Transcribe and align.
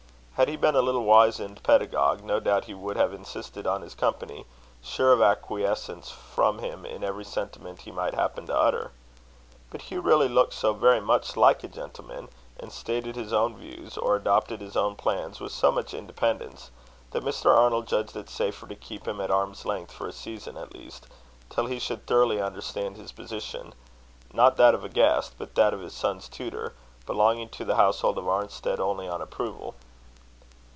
Had 0.35 0.47
he 0.47 0.55
been 0.55 0.73
a 0.73 0.81
little 0.81 1.03
wizened 1.03 1.61
pedagogue, 1.61 2.23
no 2.23 2.39
doubt 2.39 2.65
he 2.65 2.73
would 2.73 2.97
have 2.97 3.13
insisted 3.13 3.67
on 3.67 3.83
his 3.83 3.93
company, 3.93 4.47
sure 4.81 5.13
of 5.13 5.21
acquiescence 5.21 6.09
from 6.09 6.57
him 6.57 6.83
in 6.83 7.03
every 7.03 7.23
sentiment 7.25 7.81
he 7.81 7.91
might 7.91 8.15
happen 8.15 8.47
to 8.47 8.57
utter. 8.57 8.89
But 9.69 9.83
Hugh 9.83 10.01
really 10.01 10.27
looked 10.27 10.53
so 10.55 10.73
very 10.73 10.99
much 10.99 11.37
like 11.37 11.63
a 11.63 11.67
gentleman, 11.67 12.27
and 12.59 12.71
stated 12.73 13.15
his 13.15 13.31
own 13.31 13.55
views, 13.55 13.99
or 13.99 14.15
adopted 14.15 14.61
his 14.61 14.75
own 14.75 14.95
plans, 14.95 15.39
with 15.39 15.51
so 15.51 15.71
much 15.71 15.93
independence, 15.93 16.71
that 17.11 17.23
Mr. 17.23 17.55
Arnold 17.55 17.85
judged 17.85 18.15
it 18.15 18.27
safer 18.27 18.65
to 18.67 18.75
keep 18.75 19.07
him 19.07 19.21
at 19.21 19.29
arm's 19.29 19.63
length 19.63 19.91
for 19.91 20.07
a 20.07 20.11
season 20.11 20.57
at 20.57 20.73
least, 20.73 21.05
till 21.51 21.67
he 21.67 21.77
should 21.77 22.07
thoroughly 22.07 22.41
understand 22.41 22.97
his 22.97 23.11
position 23.11 23.75
not 24.33 24.57
that 24.57 24.73
of 24.73 24.83
a 24.83 24.89
guest, 24.89 25.33
but 25.37 25.53
that 25.53 25.71
of 25.71 25.81
his 25.81 25.93
son's 25.93 26.27
tutor, 26.27 26.73
belonging 27.05 27.47
to 27.49 27.63
the 27.63 27.75
household 27.75 28.17
of 28.17 28.27
Arnstead 28.27 28.79
only 28.79 29.07
on 29.07 29.21
approval. 29.21 29.75